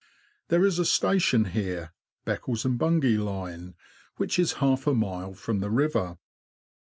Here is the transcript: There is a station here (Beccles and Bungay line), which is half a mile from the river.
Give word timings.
There 0.47 0.65
is 0.65 0.79
a 0.79 0.85
station 0.85 1.45
here 1.45 1.93
(Beccles 2.25 2.65
and 2.65 2.75
Bungay 2.79 3.17
line), 3.17 3.75
which 4.17 4.39
is 4.39 4.53
half 4.53 4.87
a 4.87 4.95
mile 4.95 5.35
from 5.35 5.59
the 5.59 5.69
river. 5.69 6.17